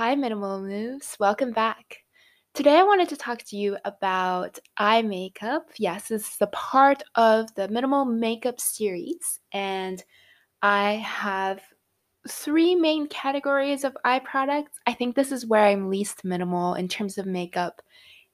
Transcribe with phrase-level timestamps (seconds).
[0.00, 1.14] Hi, Minimal Moves.
[1.20, 1.98] Welcome back.
[2.54, 5.68] Today, I wanted to talk to you about eye makeup.
[5.76, 10.02] Yes, this is a part of the Minimal Makeup series, and
[10.62, 11.60] I have
[12.26, 14.78] three main categories of eye products.
[14.86, 17.82] I think this is where I'm least minimal in terms of makeup.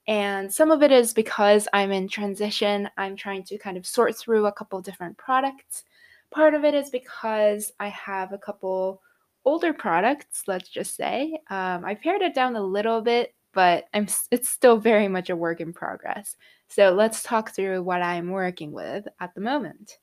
[0.06, 2.88] And some of it is because I'm in transition.
[2.96, 5.82] I'm trying to kind of sort through a couple different products.
[6.30, 9.02] Part of it is because I have a couple
[9.46, 11.38] older products, let's just say.
[11.48, 15.36] Um, I pared it down a little bit, but I'm it's still very much a
[15.36, 16.36] work in progress.
[16.68, 19.98] So let's talk through what I'm working with at the moment.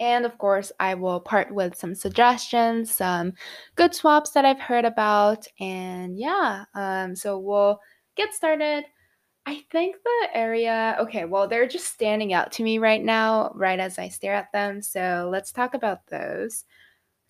[0.00, 3.32] And of course, I will part with some suggestions, some
[3.74, 6.64] good swaps that I've heard about, and yeah.
[6.74, 7.80] Um, so we'll
[8.16, 8.84] get started.
[9.46, 13.80] I think the area, okay, well, they're just standing out to me right now, right
[13.80, 14.82] as I stare at them.
[14.82, 16.64] So let's talk about those.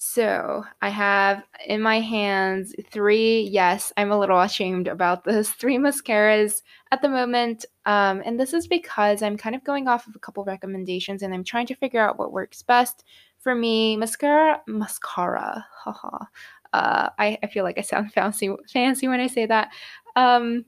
[0.01, 5.77] So I have in my hands three, yes, I'm a little ashamed about this, three
[5.77, 7.65] mascaras at the moment.
[7.85, 11.35] Um, and this is because I'm kind of going off of a couple recommendations and
[11.35, 13.05] I'm trying to figure out what works best
[13.41, 13.97] for me.
[13.97, 16.25] Mascara, mascara, haha.
[16.73, 19.71] Uh, I, I feel like I sound fancy, fancy when I say that.
[20.15, 20.65] Um,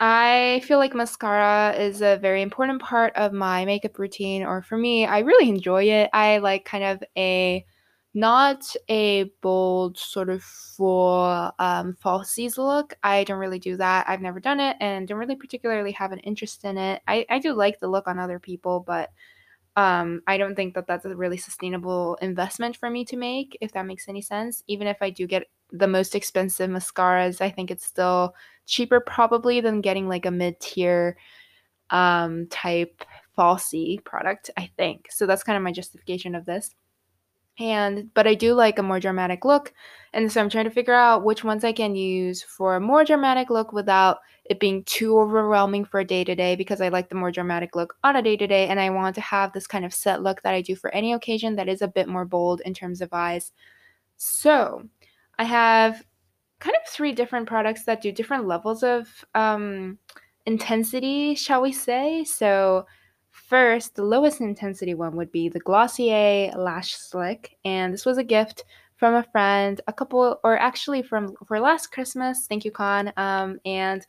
[0.00, 4.76] I feel like mascara is a very important part of my makeup routine, or for
[4.76, 6.10] me, I really enjoy it.
[6.12, 7.64] I like kind of a
[8.14, 12.94] not a bold sort of full um, falsies look.
[13.02, 14.08] I don't really do that.
[14.08, 17.02] I've never done it and don't really particularly have an interest in it.
[17.08, 19.10] I, I do like the look on other people, but
[19.76, 23.72] um, I don't think that that's a really sustainable investment for me to make, if
[23.72, 24.62] that makes any sense.
[24.66, 28.34] Even if I do get the most expensive mascaras, I think it's still
[28.66, 31.16] cheaper probably than getting like a mid tier
[31.88, 33.02] um, type
[33.38, 35.06] falsy product, I think.
[35.10, 36.74] So that's kind of my justification of this
[37.58, 39.72] and but I do like a more dramatic look.
[40.14, 43.04] And so I'm trying to figure out which ones I can use for a more
[43.04, 47.08] dramatic look without it being too overwhelming for a day to day because I like
[47.08, 49.66] the more dramatic look on a day to day and I want to have this
[49.66, 52.24] kind of set look that I do for any occasion that is a bit more
[52.24, 53.52] bold in terms of eyes.
[54.16, 54.88] So,
[55.38, 56.04] I have
[56.60, 59.98] kind of three different products that do different levels of um,
[60.46, 62.24] intensity, shall we say.
[62.24, 62.86] So,
[63.32, 68.24] First, the lowest intensity one would be the Glossier Lash Slick, and this was a
[68.24, 68.64] gift
[68.96, 72.46] from a friend, a couple, or actually from for last Christmas.
[72.46, 73.10] Thank you, Con.
[73.16, 74.06] Um, and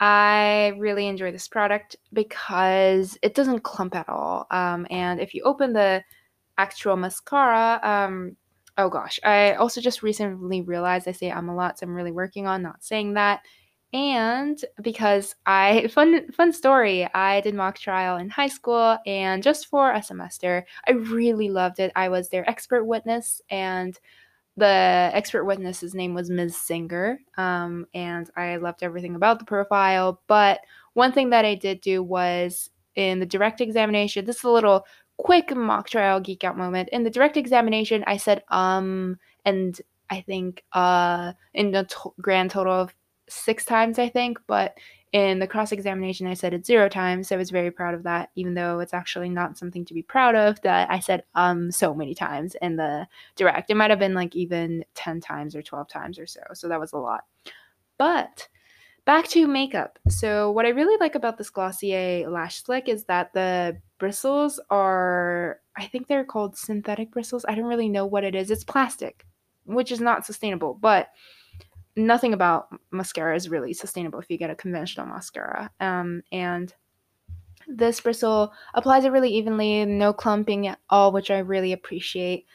[0.00, 4.46] I really enjoy this product because it doesn't clump at all.
[4.50, 6.02] Um, and if you open the
[6.56, 8.34] actual mascara, um,
[8.78, 12.12] oh gosh, I also just recently realized I say I'm a lot, so I'm really
[12.12, 13.40] working on not saying that
[13.92, 19.66] and because I fun fun story, I did mock trial in high school and just
[19.68, 20.66] for a semester.
[20.86, 21.92] I really loved it.
[21.96, 23.98] I was their expert witness and
[24.56, 26.56] the expert witness's name was Ms.
[26.56, 27.20] Singer.
[27.36, 30.20] Um, and I loved everything about the profile.
[30.26, 30.60] But
[30.94, 34.84] one thing that I did do was in the direct examination, this is a little
[35.16, 36.88] quick mock trial geek out moment.
[36.90, 42.50] In the direct examination, I said um and I think uh in the to- grand
[42.50, 42.94] total of
[43.28, 44.76] six times, I think, but
[45.12, 47.28] in the cross examination, I said it zero times.
[47.28, 50.02] So I was very proud of that, even though it's actually not something to be
[50.02, 53.06] proud of that I said um so many times in the
[53.36, 53.70] direct.
[53.70, 56.40] It might have been like even 10 times or 12 times or so.
[56.52, 57.24] So that was a lot.
[57.96, 58.48] But
[59.08, 59.98] back to makeup.
[60.10, 65.60] So, what I really like about this Glossier Lash Slick is that the bristles are,
[65.76, 67.46] I think they're called synthetic bristles.
[67.48, 68.50] I don't really know what it is.
[68.50, 69.24] It's plastic,
[69.64, 71.08] which is not sustainable, but
[71.98, 75.70] nothing about mascara is really sustainable if you get a conventional mascara.
[75.80, 76.72] Um, and
[77.66, 82.46] this bristle applies it really evenly, no clumping at all, which I really appreciate.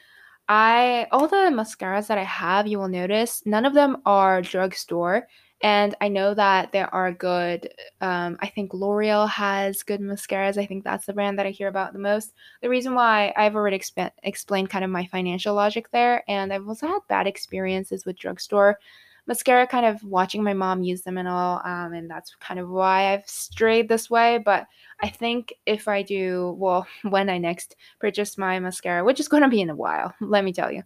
[0.49, 5.27] I all the mascaras that I have, you will notice none of them are drugstore,
[5.61, 7.69] and I know that there are good.
[8.01, 10.57] Um, I think L'Oreal has good mascaras.
[10.57, 12.33] I think that's the brand that I hear about the most.
[12.61, 16.67] The reason why I've already exp- explained kind of my financial logic there, and I've
[16.67, 18.79] also had bad experiences with drugstore
[19.25, 22.69] mascara kind of watching my mom use them and all um, and that's kind of
[22.69, 24.67] why i've strayed this way but
[25.01, 29.43] i think if i do well when i next purchase my mascara which is going
[29.43, 30.83] to be in a while let me tell you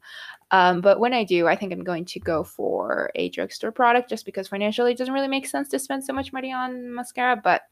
[0.51, 4.09] um, but when i do i think i'm going to go for a drugstore product
[4.09, 7.35] just because financially it doesn't really make sense to spend so much money on mascara
[7.35, 7.63] but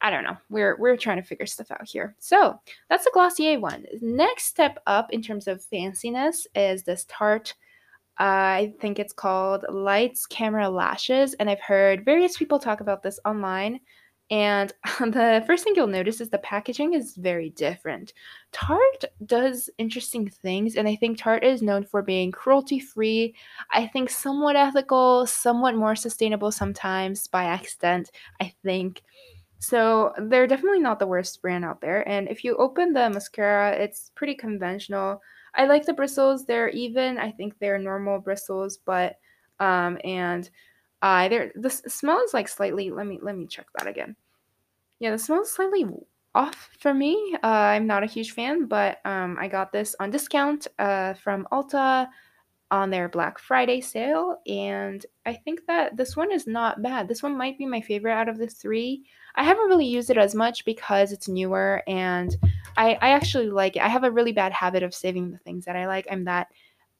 [0.00, 0.36] I don't know.
[0.48, 2.14] We're we're trying to figure stuff out here.
[2.18, 3.84] So that's the Glossier one.
[4.00, 7.54] Next step up in terms of fanciness is this Tarte
[8.18, 13.20] I think it's called Lights Camera Lashes, and I've heard various people talk about this
[13.24, 13.80] online.
[14.30, 18.12] And the first thing you'll notice is the packaging is very different.
[18.52, 23.34] Tarte does interesting things, and I think Tarte is known for being cruelty free.
[23.72, 28.10] I think somewhat ethical, somewhat more sustainable sometimes by accident,
[28.40, 29.02] I think.
[29.60, 32.08] So they're definitely not the worst brand out there.
[32.08, 35.20] And if you open the mascara, it's pretty conventional.
[35.58, 36.46] I like the bristles.
[36.46, 37.18] They're even.
[37.18, 39.16] I think they're normal bristles, but
[39.60, 40.48] um and
[41.02, 44.16] uh there the smell is like slightly let me let me check that again.
[45.00, 45.86] Yeah, the smell is slightly
[46.34, 47.36] off for me.
[47.42, 51.46] Uh, I'm not a huge fan, but um I got this on discount uh from
[51.52, 52.08] Ulta
[52.70, 57.08] on their Black Friday sale, and I think that this one is not bad.
[57.08, 59.04] This one might be my favorite out of the three.
[59.36, 62.36] I haven't really used it as much because it's newer, and
[62.76, 63.82] I, I actually like it.
[63.82, 66.06] I have a really bad habit of saving the things that I like.
[66.10, 66.48] I'm that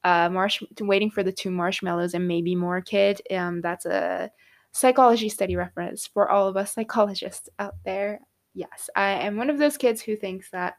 [0.04, 3.20] uh, marsh waiting for the two marshmallows and maybe more kid.
[3.30, 4.30] Um, that's a
[4.72, 8.20] psychology study reference for all of us psychologists out there.
[8.54, 10.74] Yes, I am one of those kids who thinks that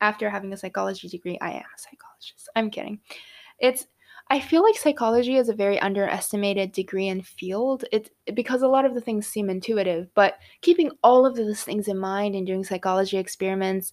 [0.00, 2.48] after having a psychology degree, I am a psychologist.
[2.56, 3.00] I'm kidding.
[3.60, 3.86] It's
[4.30, 7.84] I feel like psychology is a very underestimated degree and field.
[7.92, 11.88] It's because a lot of the things seem intuitive, but keeping all of those things
[11.88, 13.92] in mind and doing psychology experiments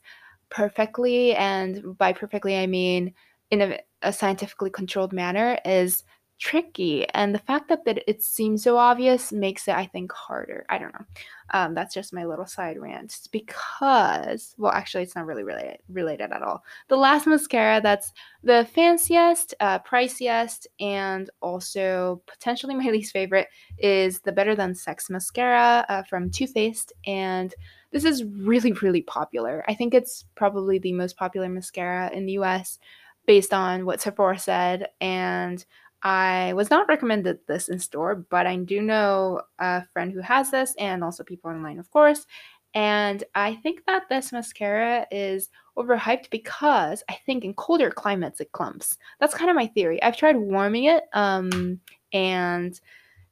[0.49, 3.13] perfectly, and by perfectly I mean
[3.51, 6.03] in a, a scientifically controlled manner, is
[6.39, 10.65] tricky and the fact that, that it seems so obvious makes it i think harder.
[10.69, 11.05] I don't know.
[11.51, 13.05] Um, that's just my little side rant.
[13.05, 16.63] It's because well actually it's not really related, related at all.
[16.87, 18.13] The last mascara that's
[18.43, 23.47] the fanciest uh, priciest and also potentially my least favorite
[23.77, 27.53] is the better than sex mascara uh, from Too Faced and
[27.91, 29.65] this is really really popular.
[29.67, 32.79] I think it's probably the most popular mascara in the us
[33.25, 35.65] based on what sephora said and
[36.03, 40.51] I was not recommended this in store, but I do know a friend who has
[40.51, 42.25] this and also people online, of course.
[42.73, 48.51] And I think that this mascara is overhyped because I think in colder climates it
[48.51, 48.97] clumps.
[49.19, 50.01] That's kind of my theory.
[50.03, 51.79] I've tried warming it, um,
[52.13, 52.79] and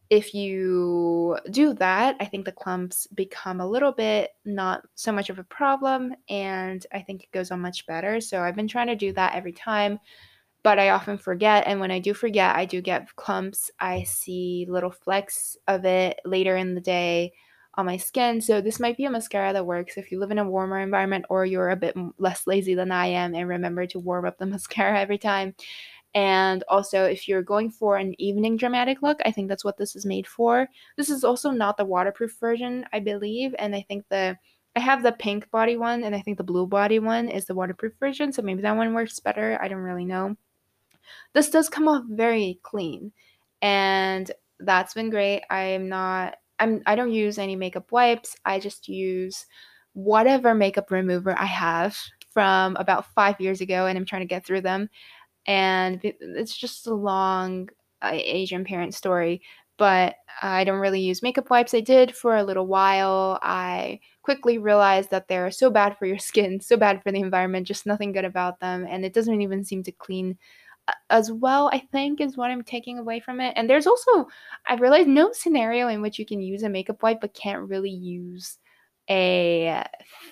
[0.10, 5.30] if you do that, I think the clumps become a little bit not so much
[5.30, 8.22] of a problem, and I think it goes on much better.
[8.22, 10.00] So I've been trying to do that every time
[10.64, 11.66] but I often forget.
[11.68, 13.72] And when I do forget, I do get clumps.
[13.80, 17.34] I see little flecks of it later in the day
[17.76, 18.42] on my skin.
[18.42, 21.26] So this might be a mascara that works if you live in a warmer environment
[21.30, 24.46] or you're a bit less lazy than I am and remember to warm up the
[24.48, 25.54] mascara every time.
[26.16, 29.96] And also, if you're going for an evening dramatic look, I think that's what this
[29.96, 30.68] is made for.
[30.98, 33.54] This is also not the waterproof version, I believe.
[33.60, 34.38] And I think the
[34.76, 37.56] I have the pink body one, and I think the blue body one is the
[37.56, 38.32] waterproof version.
[38.32, 39.58] So maybe that one works better.
[39.62, 40.38] I don't really know.
[41.34, 43.12] This does come off very clean,
[43.62, 45.44] and that's been great.
[45.50, 48.36] I'm not I'm I don't use any makeup wipes.
[48.46, 49.46] I just use
[49.94, 51.98] whatever makeup remover I have
[52.32, 54.90] from about 5 years ago and I'm trying to get through them.
[55.48, 57.70] And it's just a long
[58.02, 59.42] uh, Asian parent story,
[59.78, 61.74] but I don't really use makeup wipes.
[61.74, 63.40] I did for a little while.
[63.42, 67.68] I quickly realized that they're so bad for your skin, so bad for the environment,
[67.68, 70.38] just nothing good about them, and it doesn't even seem to clean
[71.10, 73.54] as well, I think, is what I'm taking away from it.
[73.56, 74.28] And there's also,
[74.68, 77.90] I realized, no scenario in which you can use a makeup wipe but can't really
[77.90, 78.58] use
[79.10, 79.84] a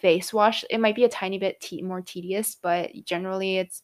[0.02, 0.66] face wash.
[0.70, 3.82] It might be a tiny bit te- more tedious, but generally it's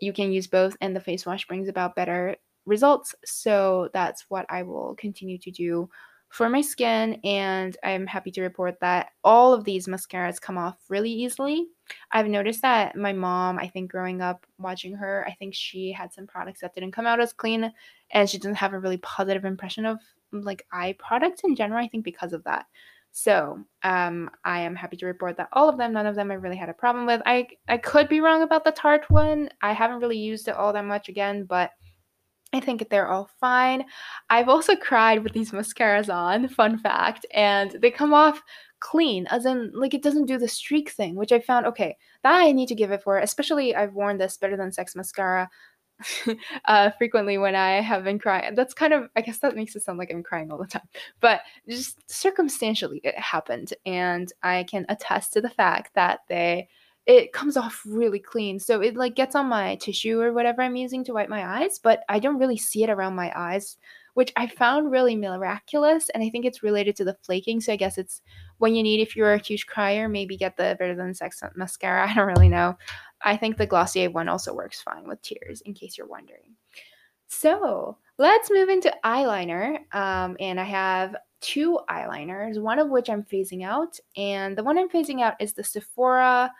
[0.00, 2.36] you can use both, and the face wash brings about better
[2.66, 3.14] results.
[3.24, 5.88] So that's what I will continue to do
[6.30, 10.76] for my skin, and I'm happy to report that all of these mascaras come off
[10.88, 11.66] really easily.
[12.12, 16.12] I've noticed that my mom, I think growing up watching her, I think she had
[16.12, 17.72] some products that didn't come out as clean,
[18.12, 19.98] and she doesn't have a really positive impression of
[20.32, 22.66] like eye products in general, I think because of that.
[23.10, 26.34] So um, I am happy to report that all of them, none of them I
[26.34, 27.20] really had a problem with.
[27.26, 29.50] I I could be wrong about the Tarte one.
[29.62, 31.72] I haven't really used it all that much again, but
[32.52, 33.84] I think they're all fine.
[34.28, 38.42] I've also cried with these mascaras on, fun fact, and they come off
[38.80, 41.96] clean, as in, like, it doesn't do the streak thing, which I found okay.
[42.22, 45.48] That I need to give it for, especially I've worn this Better Than Sex mascara
[46.64, 48.54] uh, frequently when I have been crying.
[48.54, 50.88] That's kind of, I guess that makes it sound like I'm crying all the time,
[51.20, 56.68] but just circumstantially it happened, and I can attest to the fact that they
[57.06, 58.58] it comes off really clean.
[58.58, 61.78] So it like gets on my tissue or whatever I'm using to wipe my eyes,
[61.78, 63.78] but I don't really see it around my eyes,
[64.14, 66.08] which I found really miraculous.
[66.10, 67.60] And I think it's related to the flaking.
[67.60, 68.22] So I guess it's
[68.58, 72.06] when you need, if you're a huge crier, maybe get the Better Than Sex mascara.
[72.10, 72.76] I don't really know.
[73.22, 76.54] I think the Glossier one also works fine with tears, in case you're wondering.
[77.28, 79.78] So let's move into eyeliner.
[79.94, 84.78] Um, and I have two eyeliners, one of which I'm phasing out, and the one
[84.78, 86.52] I'm phasing out is the Sephora.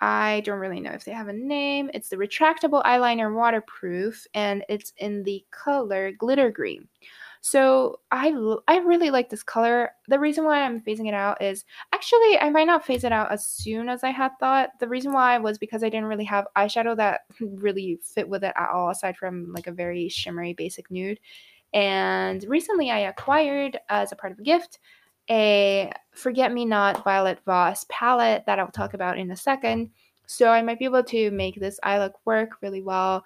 [0.00, 1.90] I don't really know if they have a name.
[1.92, 6.88] It's the retractable eyeliner waterproof, and it's in the color glitter green.
[7.42, 8.34] So I
[8.68, 9.90] I really like this color.
[10.08, 13.30] The reason why I'm phasing it out is actually I might not phase it out
[13.32, 14.70] as soon as I had thought.
[14.78, 18.54] The reason why was because I didn't really have eyeshadow that really fit with it
[18.56, 21.20] at all, aside from like a very shimmery basic nude.
[21.72, 24.78] And recently I acquired as a part of a gift
[25.28, 29.90] a Forget Me Not Violet Voss palette that I'll talk about in a second.
[30.26, 33.24] So I might be able to make this eye look work really well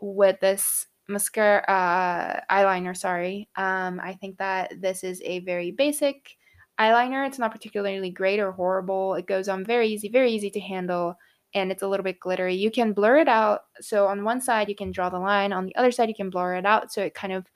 [0.00, 2.96] with this mascara uh, eyeliner.
[2.96, 6.36] Sorry, um, I think that this is a very basic
[6.80, 7.26] eyeliner.
[7.26, 9.14] It's not particularly great or horrible.
[9.14, 11.16] It goes on very easy, very easy to handle,
[11.54, 12.54] and it's a little bit glittery.
[12.54, 13.64] You can blur it out.
[13.80, 16.30] So on one side you can draw the line, on the other side you can
[16.30, 16.92] blur it out.
[16.92, 17.46] So it kind of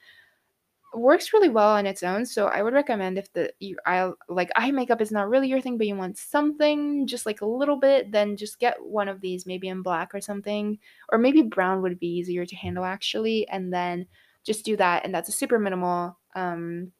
[0.94, 2.24] works really well on its own.
[2.26, 5.60] So I would recommend if the you I like eye makeup is not really your
[5.60, 9.20] thing, but you want something just like a little bit, then just get one of
[9.20, 10.78] these, maybe in black or something,
[11.10, 14.06] or maybe brown would be easier to handle actually, and then
[14.44, 15.04] just do that.
[15.04, 16.92] And that's a super minimal um,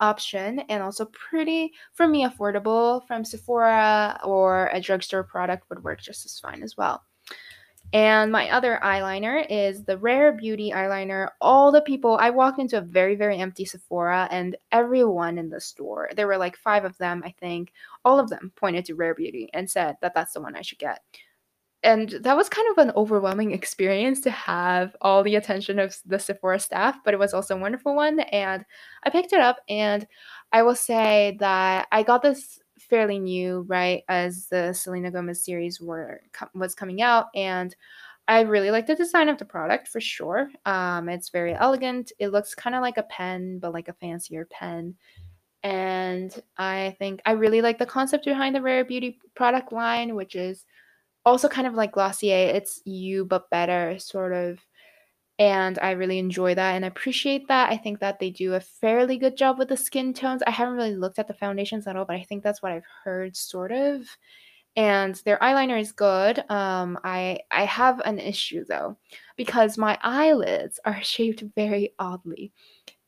[0.00, 6.00] option and also pretty for me affordable from Sephora or a drugstore product would work
[6.00, 7.02] just as fine as well.
[7.92, 11.30] And my other eyeliner is the Rare Beauty eyeliner.
[11.40, 15.60] All the people, I walked into a very, very empty Sephora, and everyone in the
[15.60, 17.72] store, there were like five of them, I think,
[18.04, 20.78] all of them pointed to Rare Beauty and said that that's the one I should
[20.78, 21.00] get.
[21.82, 26.18] And that was kind of an overwhelming experience to have all the attention of the
[26.20, 28.20] Sephora staff, but it was also a wonderful one.
[28.20, 28.64] And
[29.02, 30.06] I picked it up, and
[30.52, 35.80] I will say that I got this fairly new, right, as the Selena Gomez series
[35.80, 36.20] were
[36.54, 37.74] was coming out, and
[38.28, 40.50] I really like the design of the product for sure.
[40.64, 42.12] Um, it's very elegant.
[42.18, 44.94] It looks kind of like a pen, but like a fancier pen.
[45.62, 50.36] And I think I really like the concept behind the Rare Beauty product line, which
[50.36, 50.64] is
[51.24, 52.54] also kind of like Glossier.
[52.54, 54.58] It's you but better, sort of
[55.40, 57.72] and I really enjoy that and appreciate that.
[57.72, 60.42] I think that they do a fairly good job with the skin tones.
[60.46, 62.84] I haven't really looked at the foundations at all, but I think that's what I've
[63.04, 64.02] heard sort of.
[64.76, 66.44] And their eyeliner is good.
[66.50, 68.98] Um, I I have an issue though
[69.36, 72.52] because my eyelids are shaped very oddly,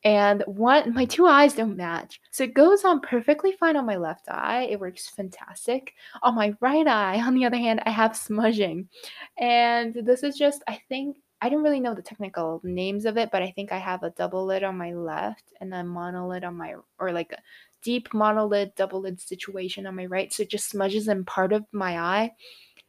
[0.03, 2.19] and one my two eyes don't match.
[2.31, 4.63] So it goes on perfectly fine on my left eye.
[4.71, 5.93] It works fantastic.
[6.23, 8.89] On my right eye, on the other hand, I have smudging,
[9.37, 13.29] and this is just I think I don't really know the technical names of it,
[13.29, 16.55] but I think I have a double lid on my left and a monolid on
[16.55, 17.37] my or like a
[17.81, 20.31] deep monolid double lid situation on my right.
[20.31, 22.31] So it just smudges in part of my eye.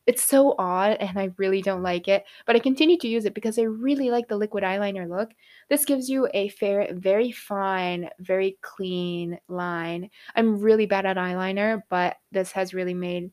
[0.06, 3.34] It's so odd and I really don't like it, but I continue to use it
[3.34, 5.30] because I really like the liquid eyeliner look.
[5.68, 10.10] This gives you a fair, very fine, very clean line.
[10.36, 13.32] I'm really bad at eyeliner, but this has really made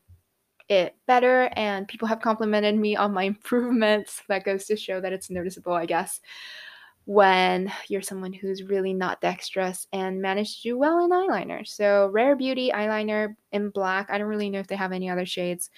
[0.68, 4.22] it better and people have complimented me on my improvements.
[4.28, 6.20] That goes to show that it's noticeable i guess
[7.04, 11.66] when you're someone who's really not dexterous and managed to do well in eyeliner.
[11.66, 15.26] So rare beauty eyeliner in black i don't really know if they have any other
[15.26, 15.70] shades.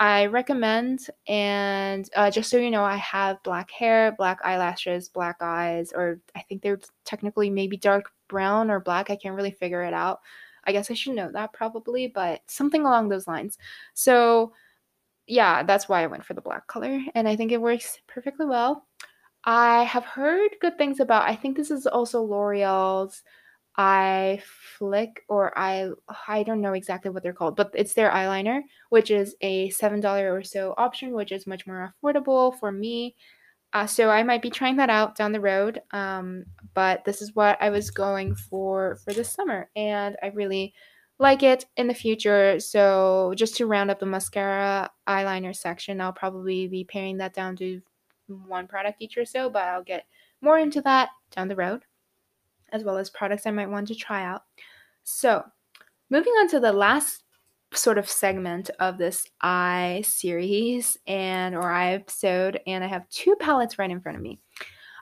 [0.00, 5.36] I recommend and uh, just so you know i have black hair black eyelashes black
[5.40, 9.82] eyes or i think they're technically maybe dark brown or black i can't really figure
[9.82, 10.18] it out
[10.64, 13.58] I guess I should know that probably, but something along those lines.
[13.94, 14.52] So,
[15.26, 18.46] yeah, that's why I went for the black color, and I think it works perfectly
[18.46, 18.86] well.
[19.44, 21.28] I have heard good things about.
[21.28, 23.22] I think this is also L'Oreal's
[23.76, 24.42] eye
[24.78, 25.90] flick or I
[26.28, 30.00] I don't know exactly what they're called, but it's their eyeliner, which is a seven
[30.00, 33.16] dollar or so option, which is much more affordable for me.
[33.72, 35.80] Uh, so I might be trying that out down the road.
[35.92, 40.74] Um, but this is what I was going for for this summer, and I really
[41.18, 42.58] like it in the future.
[42.58, 47.56] So just to round up the mascara eyeliner section, I'll probably be paring that down
[47.56, 47.80] to
[48.26, 50.06] one product each or so, but I'll get
[50.40, 51.82] more into that down the road,
[52.72, 54.42] as well as products I might want to try out.
[55.04, 55.44] So
[56.10, 57.21] moving on to the last
[57.74, 63.36] sort of segment of this eye series and or eye episode and I have two
[63.36, 64.40] palettes right in front of me.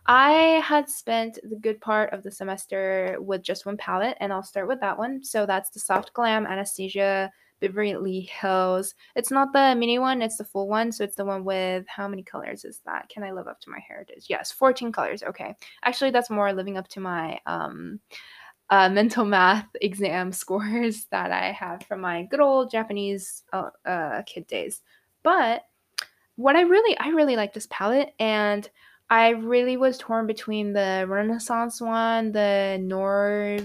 [0.07, 4.43] I had spent the good part of the semester with just one palette and I'll
[4.43, 5.23] start with that one.
[5.23, 8.95] So that's the Soft Glam Anastasia Beverly Hills.
[9.15, 10.91] It's not the mini one, it's the full one.
[10.91, 13.09] So it's the one with how many colors is that?
[13.09, 14.27] Can I live up to my heritage?
[14.29, 15.23] Yes, 14 colors.
[15.23, 15.55] Okay.
[15.85, 18.01] Actually, that's more living up to my um
[18.71, 24.23] uh, mental math exam scores that I have from my good old Japanese uh, uh,
[24.23, 24.83] kid days.
[25.23, 25.67] But
[26.37, 28.69] what I really, I really like this palette, and
[29.11, 33.59] I really was torn between the Renaissance one, the Norvina,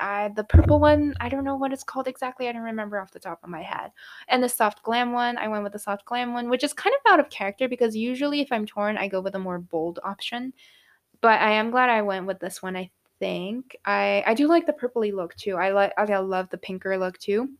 [0.00, 1.14] I, the purple one.
[1.20, 2.48] I don't know what it's called exactly.
[2.48, 3.92] I don't remember off the top of my head.
[4.26, 5.38] And the soft glam one.
[5.38, 7.94] I went with the soft glam one, which is kind of out of character because
[7.94, 10.52] usually if I'm torn, I go with a more bold option.
[11.20, 12.76] But I am glad I went with this one.
[12.76, 15.56] I think I I do like the purpley look too.
[15.56, 17.50] I like I love the pinker look too.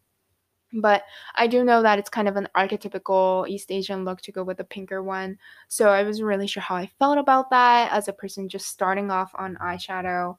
[0.72, 4.42] But I do know that it's kind of an archetypical East Asian look to go
[4.42, 5.38] with the pinker one.
[5.68, 9.10] So I wasn't really sure how I felt about that as a person just starting
[9.10, 10.36] off on eyeshadow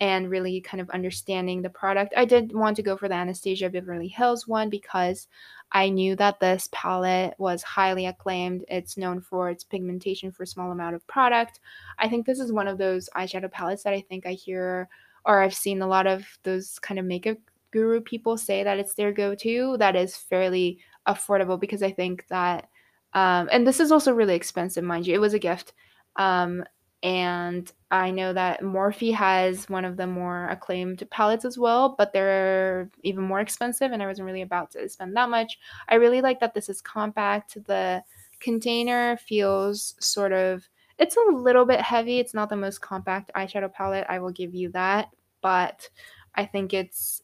[0.00, 2.14] and really kind of understanding the product.
[2.16, 5.28] I did want to go for the Anastasia Beverly Hills one because
[5.72, 8.64] I knew that this palette was highly acclaimed.
[8.68, 11.60] It's known for its pigmentation for a small amount of product.
[11.98, 14.88] I think this is one of those eyeshadow palettes that I think I hear
[15.26, 17.36] or I've seen a lot of those kind of makeup
[17.72, 22.68] guru people say that it's their go-to that is fairly affordable because I think that
[23.12, 25.14] um, and this is also really expensive, mind you.
[25.14, 25.72] It was a gift.
[26.16, 26.64] Um,
[27.02, 32.12] and I know that Morphe has one of the more acclaimed palettes as well, but
[32.12, 35.58] they're even more expensive, and I wasn't really about to spend that much.
[35.88, 37.56] I really like that this is compact.
[37.66, 38.02] The
[38.38, 42.18] container feels sort of it's a little bit heavy.
[42.18, 45.08] It's not the most compact eyeshadow palette, I will give you that,
[45.40, 45.88] but
[46.34, 47.22] I think it's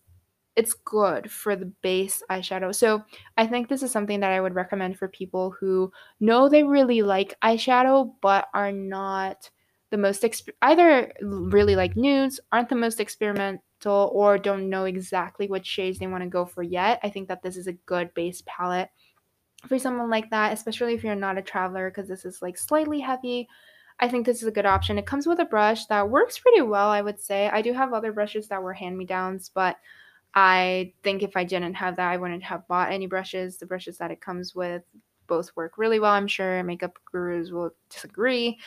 [0.57, 2.75] it's good for the base eyeshadow.
[2.75, 3.05] So
[3.37, 7.03] I think this is something that I would recommend for people who know they really
[7.03, 9.51] like eyeshadow but are not
[9.91, 15.49] the most exp- either really like nudes, aren't the most experimental, or don't know exactly
[15.49, 16.99] what shades they want to go for yet.
[17.03, 18.91] I think that this is a good base palette
[19.69, 23.01] for someone like that, especially if you're not a traveler, because this is like slightly
[23.01, 23.49] heavy.
[23.99, 24.99] I think this is a good option.
[24.99, 27.49] It comes with a brush that works pretty well, I would say.
[27.49, 29.77] I do have other brushes that were hand me downs, but
[30.35, 33.57] I think if I didn't have that, I wouldn't have bought any brushes.
[33.57, 34.83] The brushes that it comes with
[35.27, 36.13] both work really well.
[36.13, 38.59] I'm sure makeup gurus will disagree.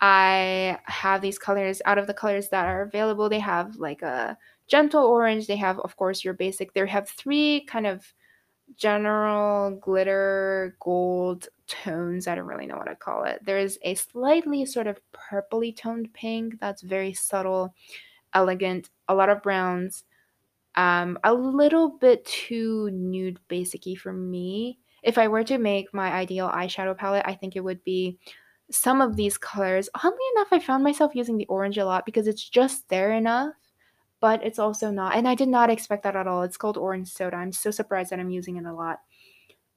[0.00, 3.28] I have these colors out of the colors that are available.
[3.28, 5.46] They have like a gentle orange.
[5.46, 6.72] They have, of course, your basic.
[6.72, 8.14] They have three kind of
[8.76, 12.26] general glitter gold tones.
[12.26, 13.40] I don't really know what I call it.
[13.44, 17.74] There's a slightly sort of purpley toned pink that's very subtle,
[18.32, 20.04] elegant, a lot of browns,
[20.76, 24.78] um, a little bit too nude basicy for me.
[25.02, 28.18] If I were to make my ideal eyeshadow palette, I think it would be
[28.70, 29.88] some of these colors.
[29.94, 33.54] Oddly enough, I found myself using the orange a lot because it's just there enough,
[34.20, 35.14] but it's also not.
[35.16, 36.42] And I did not expect that at all.
[36.42, 37.36] It's called orange soda.
[37.36, 39.00] I'm so surprised that I'm using it a lot.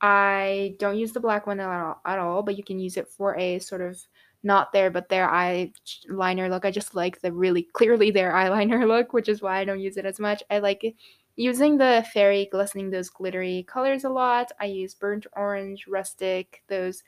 [0.02, 3.08] I don't use the black one at all, at all but you can use it
[3.08, 3.98] for a sort of
[4.44, 6.66] not there but there eyeliner look.
[6.66, 9.98] I just like the really clearly there eyeliner look, which is why I don't use
[9.98, 10.44] it as much.
[10.52, 10.96] I like
[11.36, 14.52] using the fairy glistening those glittery colors a lot.
[14.60, 17.02] I use burnt orange, rustic, those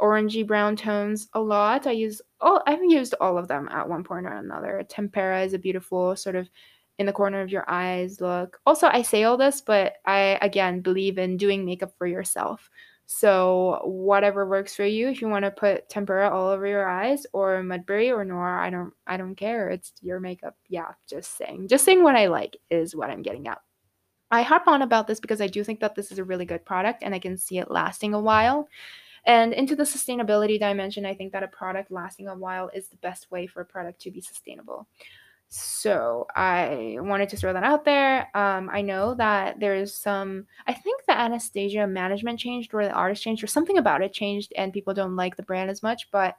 [0.00, 1.86] orangey brown tones a lot.
[1.86, 4.84] I use all I've used all of them at one point or another.
[4.88, 6.48] Tempera is a beautiful sort of
[6.98, 8.58] in the corner of your eyes look.
[8.66, 12.70] Also, I say all this, but I again believe in doing makeup for yourself.
[13.06, 15.08] So whatever works for you.
[15.08, 18.68] If you want to put tempera all over your eyes or Mudberry or Noir, I
[18.68, 19.70] don't I don't care.
[19.70, 20.56] It's your makeup.
[20.68, 21.68] Yeah, just saying.
[21.68, 23.62] Just saying what I like is what I'm getting at.
[24.30, 26.66] I harp on about this because I do think that this is a really good
[26.66, 28.68] product and I can see it lasting a while.
[29.28, 32.96] And into the sustainability dimension, I think that a product lasting a while is the
[32.96, 34.88] best way for a product to be sustainable.
[35.50, 38.34] So I wanted to throw that out there.
[38.34, 43.22] Um, I know that there's some, I think the Anastasia management changed or the artist
[43.22, 46.10] changed or something about it changed and people don't like the brand as much.
[46.10, 46.36] But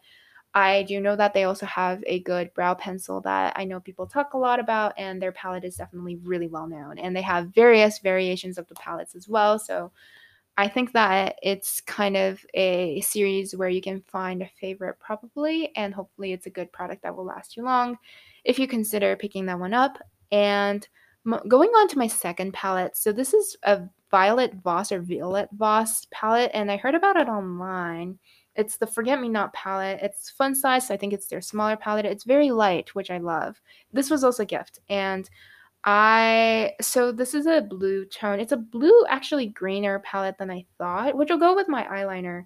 [0.56, 4.08] I do know that they also have a good brow pencil that I know people
[4.08, 6.98] talk a lot about, and their palette is definitely really well known.
[6.98, 9.60] And they have various variations of the palettes as well.
[9.60, 9.92] So
[10.60, 15.74] I think that it's kind of a series where you can find a favorite probably,
[15.78, 17.98] and hopefully it's a good product that will last you long
[18.44, 19.98] if you consider picking that one up.
[20.34, 20.86] And
[21.26, 25.48] m- going on to my second palette, so this is a Violet Voss or Violet
[25.54, 28.20] Voss palette, and I heard about it online.
[28.58, 30.00] It's the Forget Me Not palette.
[30.02, 32.06] It's fun size, so I think it's their smaller palette.
[32.06, 33.62] It's very light, which I love.
[33.94, 35.30] This was also a gift, and
[35.86, 38.40] I so this is a blue tone.
[38.40, 42.46] It's a blue, actually greener palette than I thought, which will go with my eyeliner.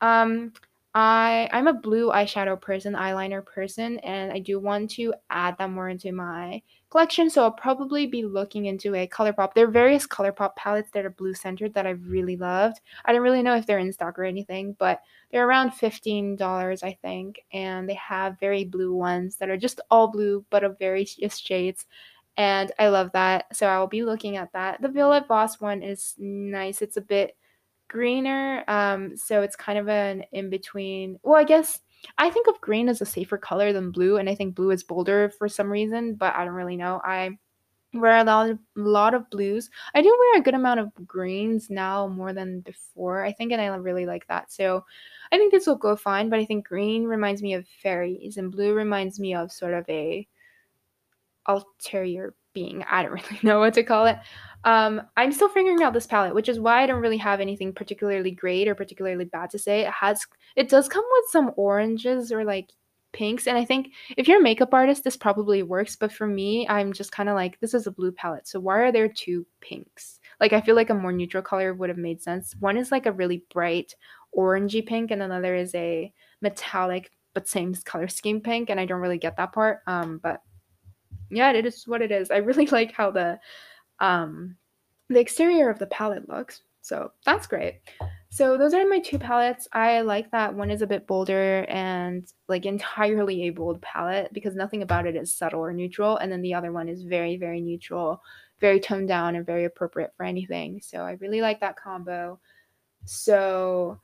[0.00, 0.52] Um,
[0.94, 5.70] I I'm a blue eyeshadow person, eyeliner person, and I do want to add that
[5.70, 7.30] more into my collection.
[7.30, 9.54] So I'll probably be looking into a ColourPop.
[9.54, 12.80] There are various ColourPop palettes that are blue centered that I've really loved.
[13.06, 16.98] I don't really know if they're in stock or anything, but they're around $15, I
[17.00, 21.16] think, and they have very blue ones that are just all blue but of various
[21.38, 21.86] shades
[22.36, 23.54] and I love that.
[23.56, 24.80] So I will be looking at that.
[24.80, 26.82] The Violet Voss one is nice.
[26.82, 27.36] It's a bit
[27.88, 31.18] greener, um, so it's kind of an in between.
[31.22, 31.80] Well, I guess
[32.18, 34.82] I think of green as a safer color than blue, and I think blue is
[34.82, 37.00] bolder for some reason, but I don't really know.
[37.04, 37.38] I
[37.94, 39.68] wear a lot of, lot of blues.
[39.94, 43.60] I do wear a good amount of greens now more than before, I think, and
[43.60, 44.50] I really like that.
[44.50, 44.84] So
[45.30, 48.50] I think this will go fine, but I think green reminds me of fairies, and
[48.50, 50.26] blue reminds me of sort of a
[51.46, 52.84] ulterior being.
[52.90, 54.18] I don't really know what to call it.
[54.64, 57.72] Um, I'm still figuring out this palette, which is why I don't really have anything
[57.72, 59.80] particularly great or particularly bad to say.
[59.82, 60.24] It has,
[60.54, 62.70] it does come with some oranges or like
[63.12, 65.96] pinks, and I think if you're a makeup artist, this probably works.
[65.96, 68.78] But for me, I'm just kind of like, this is a blue palette, so why
[68.78, 70.20] are there two pinks?
[70.40, 72.54] Like, I feel like a more neutral color would have made sense.
[72.60, 73.94] One is like a really bright
[74.36, 79.00] orangey pink, and another is a metallic but same color scheme pink, and I don't
[79.00, 79.80] really get that part.
[79.86, 80.42] Um, but
[81.32, 82.30] yeah, it is what it is.
[82.30, 83.38] I really like how the
[84.00, 84.56] um,
[85.08, 86.62] the exterior of the palette looks.
[86.82, 87.80] So that's great.
[88.30, 89.68] So those are my two palettes.
[89.72, 94.56] I like that one is a bit bolder and like entirely a bold palette because
[94.56, 96.16] nothing about it is subtle or neutral.
[96.16, 98.20] And then the other one is very, very neutral,
[98.60, 100.80] very toned down and very appropriate for anything.
[100.82, 102.40] So I really like that combo.
[103.04, 104.00] So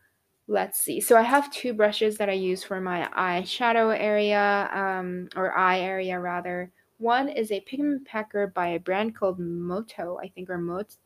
[0.47, 1.01] let's see.
[1.01, 5.81] So I have two brushes that I use for my eyeshadow area, um, or eye
[5.81, 6.71] area rather.
[6.99, 10.97] One is a pigment packer by a brand called Moto, I think, or Mot.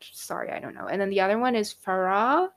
[0.00, 0.86] Sorry, I don't know.
[0.86, 2.48] And then the other one is Farah.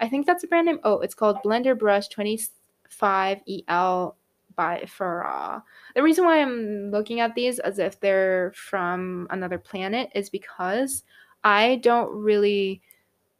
[0.00, 0.80] I think that's a brand name.
[0.84, 4.14] Oh, it's called Blender Brush 25EL
[4.56, 5.62] by Farah.
[5.94, 11.02] The reason why I'm looking at these as if they're from another planet is because
[11.42, 12.80] I don't really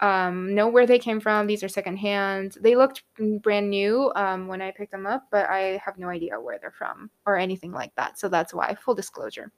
[0.01, 1.47] um, know where they came from.
[1.47, 2.59] These are secondhand.
[2.61, 3.03] They looked
[3.43, 6.71] brand new um, when I picked them up, but I have no idea where they're
[6.71, 8.19] from or anything like that.
[8.19, 9.53] So that's why, full disclosure.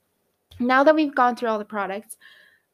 [0.59, 2.17] Now that we've gone through all the products,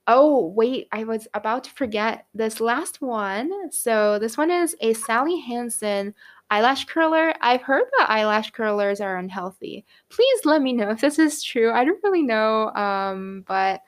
[0.08, 3.71] oh, wait, I was about to forget this last one.
[3.71, 6.13] So this one is a Sally Hansen
[6.49, 7.34] eyelash curler.
[7.41, 9.86] I've heard that eyelash curlers are unhealthy.
[10.10, 11.71] Please let me know if this is true.
[11.71, 13.82] I don't really know, um, but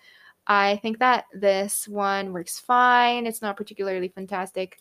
[0.48, 3.26] I think that this one works fine.
[3.26, 4.80] It's not particularly fantastic,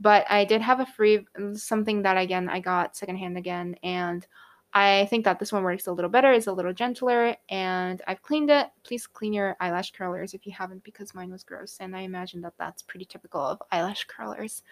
[0.00, 4.26] but I did have a free something that again I got secondhand again, and
[4.74, 6.32] I think that this one works a little better.
[6.32, 8.66] It's a little gentler, and I've cleaned it.
[8.82, 12.40] Please clean your eyelash curlers if you haven't, because mine was gross, and I imagine
[12.42, 14.62] that that's pretty typical of eyelash curlers.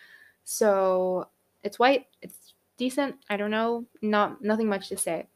[0.45, 1.29] So
[1.63, 2.07] it's white.
[2.21, 3.17] It's decent.
[3.31, 3.87] I don't know.
[4.03, 5.27] Not nothing much to say.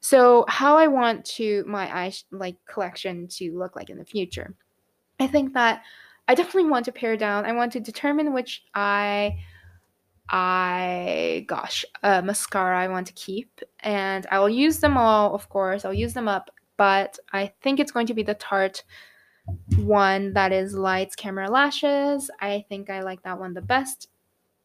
[0.00, 4.54] So, how I want to my eye like collection to look like in the future.
[5.20, 5.82] I think that
[6.28, 7.44] I definitely want to pare down.
[7.44, 9.38] I want to determine which eye
[10.30, 15.48] I gosh, uh, mascara I want to keep and I will use them all, of
[15.48, 15.84] course.
[15.84, 18.82] I'll use them up, but I think it's going to be the Tarte
[19.76, 22.30] one that is Lights Camera Lashes.
[22.40, 24.08] I think I like that one the best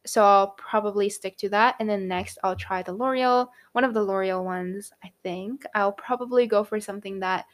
[0.06, 1.76] so I'll probably stick to that.
[1.80, 5.64] And then next, I'll try the L'Oreal, one of the L'Oreal ones, I think.
[5.74, 7.46] I'll probably go for something that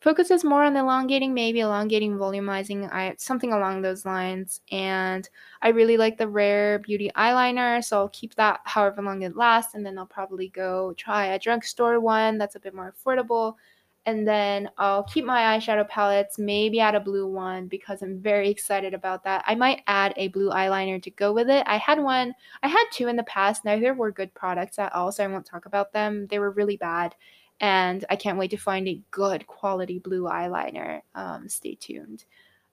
[0.00, 4.60] focuses more on elongating, maybe elongating, volumizing, I, something along those lines.
[4.72, 5.28] And
[5.62, 9.74] I really like the Rare Beauty eyeliner, so I'll keep that however long it lasts.
[9.74, 13.54] And then I'll probably go try a drugstore one that's a bit more affordable
[14.04, 18.48] and then I'll keep my eyeshadow palettes, maybe add a blue one because I'm very
[18.50, 19.44] excited about that.
[19.46, 21.62] I might add a blue eyeliner to go with it.
[21.66, 23.64] I had one, I had two in the past.
[23.64, 26.26] Neither were good products at all, so I won't talk about them.
[26.26, 27.14] They were really bad,
[27.60, 31.02] and I can't wait to find a good quality blue eyeliner.
[31.14, 32.24] Um, stay tuned.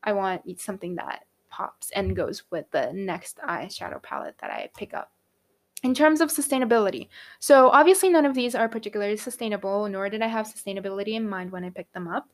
[0.03, 4.93] I want something that pops and goes with the next eyeshadow palette that I pick
[4.93, 5.11] up
[5.83, 7.07] in terms of sustainability.
[7.39, 11.51] So, obviously, none of these are particularly sustainable, nor did I have sustainability in mind
[11.51, 12.29] when I picked them up.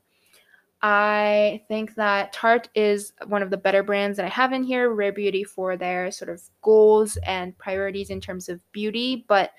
[0.82, 4.90] I think that Tarte is one of the better brands that I have in here,
[4.90, 9.52] Rare Beauty for their sort of goals and priorities in terms of beauty, but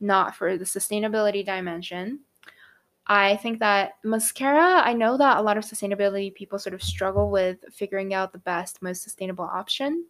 [0.00, 2.20] not for the sustainability dimension.
[3.06, 7.30] I think that mascara, I know that a lot of sustainability people sort of struggle
[7.30, 10.06] with figuring out the best, most sustainable option.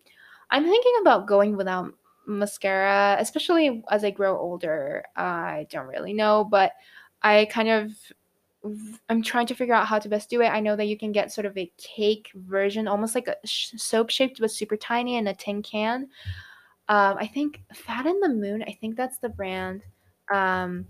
[0.50, 1.92] I'm thinking about going without
[2.26, 5.04] mascara, especially as I grow older.
[5.16, 6.72] I don't really know, but
[7.22, 7.92] I kind of
[9.08, 10.46] I'm trying to figure out how to best do it.
[10.46, 13.72] I know that you can get sort of a cake version, almost like a sh-
[13.76, 16.08] soap shaped but super tiny in a tin can.
[16.88, 19.82] Um, I think Fat and the Moon, I think that's the brand,
[20.32, 20.86] um,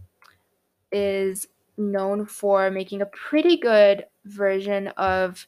[0.91, 5.47] is known for making a pretty good version of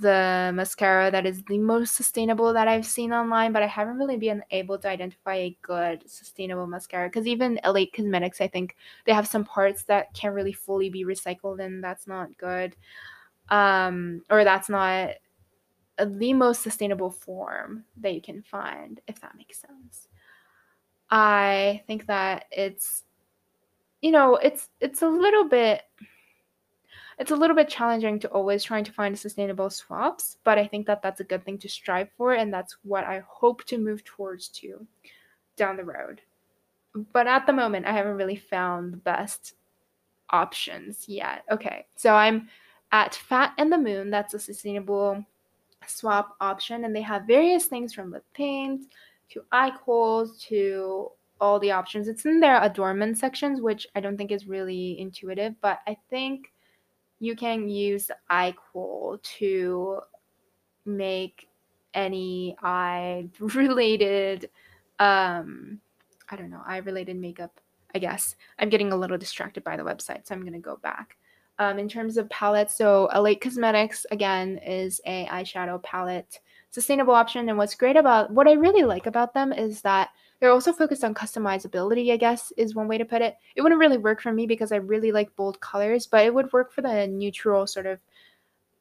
[0.00, 4.16] the mascara that is the most sustainable that I've seen online, but I haven't really
[4.16, 9.12] been able to identify a good sustainable mascara because even Elate Cosmetics, I think they
[9.12, 12.74] have some parts that can't really fully be recycled, and that's not good.
[13.48, 15.10] Um, or that's not
[15.98, 20.08] the most sustainable form that you can find, if that makes sense.
[21.10, 23.04] I think that it's
[24.00, 25.82] you know, it's it's a little bit
[27.20, 30.86] it's a little bit challenging to always trying to find sustainable swaps, but I think
[30.86, 34.02] that that's a good thing to strive for and that's what I hope to move
[34.04, 34.86] towards to
[35.54, 36.22] down the road.
[37.12, 39.52] But at the moment, I haven't really found the best
[40.30, 41.44] options yet.
[41.50, 41.84] Okay.
[41.94, 42.48] So I'm
[42.90, 45.22] at Fat and the Moon, that's a sustainable
[45.86, 48.86] swap option and they have various things from lip paint
[49.28, 52.08] to eye kohl to all the options.
[52.08, 56.50] It's in their adornment sections, which I don't think is really intuitive, but I think
[57.20, 60.00] you can use kohl to
[60.84, 61.48] make
[61.94, 64.50] any eye related
[64.98, 65.80] um
[66.30, 67.60] I don't know, eye related makeup,
[67.92, 68.36] I guess.
[68.58, 71.16] I'm getting a little distracted by the website, so I'm going to go back.
[71.58, 76.38] Um, in terms of palettes, so Elate Cosmetics again is a eyeshadow palette
[76.70, 80.50] sustainable option and what's great about what I really like about them is that they're
[80.50, 83.36] also focused on customizability, I guess, is one way to put it.
[83.54, 86.52] It wouldn't really work for me because I really like bold colors, but it would
[86.52, 88.00] work for the neutral sort of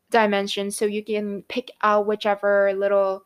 [0.09, 0.71] dimension.
[0.71, 3.25] So you can pick out whichever little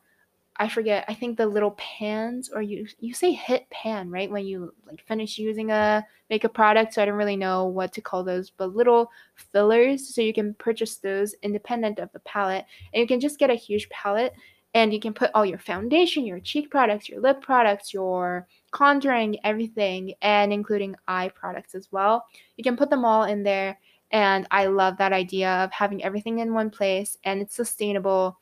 [0.56, 4.30] I forget, I think the little pans or you you say hit pan, right?
[4.30, 6.94] When you like finish using a makeup product.
[6.94, 10.14] So I don't really know what to call those, but little fillers.
[10.14, 12.66] So you can purchase those independent of the palette.
[12.92, 14.34] And you can just get a huge palette
[14.74, 19.38] and you can put all your foundation, your cheek products, your lip products, your contouring,
[19.44, 22.26] everything, and including eye products as well.
[22.56, 23.78] You can put them all in there.
[24.10, 28.38] And I love that idea of having everything in one place and it's sustainable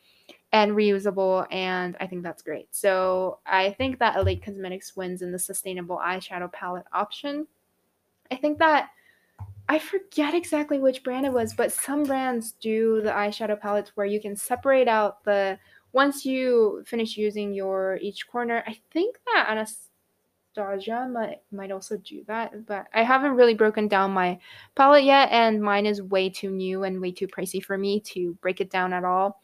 [0.52, 1.46] and reusable.
[1.50, 2.74] And I think that's great.
[2.74, 7.46] So I think that Elate Cosmetics wins in the sustainable eyeshadow palette option.
[8.30, 8.88] I think that
[9.68, 14.06] I forget exactly which brand it was, but some brands do the eyeshadow palettes where
[14.06, 15.58] you can separate out the
[15.92, 22.24] once you finish using your each corner, I think that Anastasia might might also do
[22.26, 24.38] that, but I haven't really broken down my
[24.74, 28.34] palette yet, and mine is way too new and way too pricey for me to
[28.40, 29.42] break it down at all.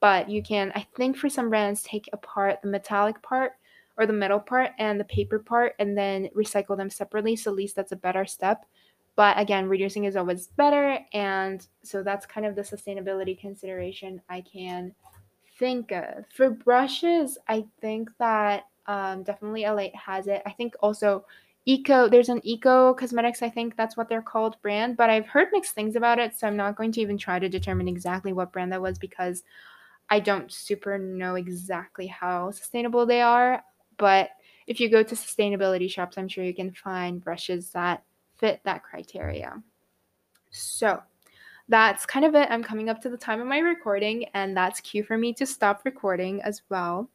[0.00, 3.52] But you can, I think, for some brands, take apart the metallic part
[3.98, 7.36] or the metal part and the paper part, and then recycle them separately.
[7.36, 8.64] So at least that's a better step.
[9.16, 14.40] But again, reducing is always better, and so that's kind of the sustainability consideration I
[14.40, 14.94] can
[15.60, 16.24] think of.
[16.34, 20.42] For brushes, I think that um, definitely Elate has it.
[20.44, 21.24] I think also
[21.66, 25.48] Eco, there's an Eco Cosmetics, I think that's what they're called brand, but I've heard
[25.52, 28.52] mixed things about it, so I'm not going to even try to determine exactly what
[28.52, 29.44] brand that was because
[30.08, 33.62] I don't super know exactly how sustainable they are.
[33.98, 34.30] But
[34.66, 38.02] if you go to sustainability shops, I'm sure you can find brushes that
[38.38, 39.62] fit that criteria.
[40.50, 41.02] So,
[41.70, 42.48] that's kind of it.
[42.50, 45.46] I'm coming up to the time of my recording, and that's cue for me to
[45.46, 47.08] stop recording as well.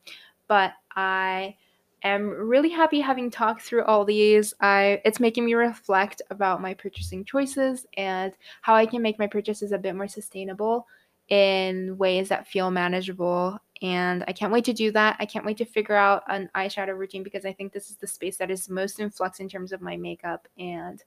[0.48, 1.58] But I
[2.04, 4.54] am really happy having talked through all these.
[4.62, 9.28] I it's making me reflect about my purchasing choices and how I can make my
[9.28, 10.88] purchases a bit more sustainable
[11.28, 13.60] in ways that feel manageable.
[13.82, 15.18] And I can't wait to do that.
[15.20, 18.08] I can't wait to figure out an eyeshadow routine because I think this is the
[18.08, 20.48] space that is most in flux in terms of my makeup.
[20.58, 21.04] And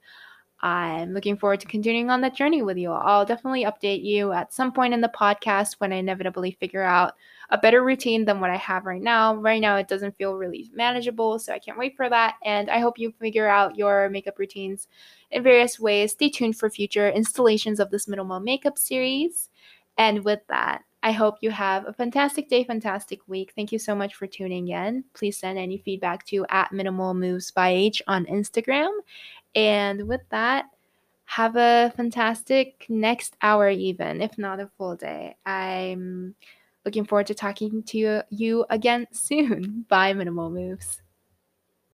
[0.60, 2.90] I'm looking forward to continuing on that journey with you.
[2.90, 7.14] I'll definitely update you at some point in the podcast when I inevitably figure out
[7.50, 9.36] a better routine than what I have right now.
[9.36, 12.34] Right now, it doesn't feel really manageable, so I can't wait for that.
[12.44, 14.88] And I hope you figure out your makeup routines
[15.30, 16.12] in various ways.
[16.12, 19.50] Stay tuned for future installations of this minimal makeup series.
[19.96, 23.52] And with that, I hope you have a fantastic day, fantastic week.
[23.54, 25.04] Thank you so much for tuning in.
[25.14, 28.90] Please send any feedback to at minimal moves by H on Instagram.
[29.58, 30.66] And with that,
[31.24, 35.36] have a fantastic next hour, even if not a full day.
[35.44, 36.36] I'm
[36.84, 39.84] looking forward to talking to you again soon.
[39.88, 41.02] Bye, Minimal Moves.